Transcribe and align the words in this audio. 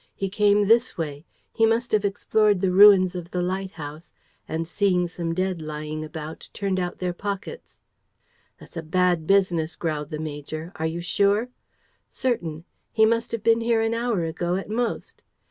He 0.15 0.29
came 0.29 0.65
this 0.65 0.97
way. 0.97 1.25
He 1.53 1.63
must 1.67 1.91
have 1.91 2.03
explored 2.03 2.59
the 2.59 2.71
ruins 2.71 3.13
of 3.15 3.29
the 3.29 3.43
lighthouse 3.43 4.13
and, 4.47 4.67
seeing 4.67 5.07
some 5.07 5.35
dead 5.35 5.61
lying 5.61 6.03
about, 6.03 6.49
turned 6.53 6.79
out 6.79 6.97
their 6.97 7.13
pockets." 7.13 7.81
"That's 8.59 8.75
a 8.75 8.81
bad 8.81 9.27
business," 9.27 9.75
growled 9.75 10.09
the 10.09 10.17
major. 10.17 10.71
"Are 10.77 10.87
you 10.87 11.01
sure?" 11.01 11.49
"Certain. 12.09 12.65
He 12.91 13.05
must 13.05 13.31
have 13.31 13.43
been 13.43 13.61
here 13.61 13.81
an 13.81 13.93
hour 13.93 14.23
ago 14.23 14.55
at 14.55 14.71
most. 14.71 15.21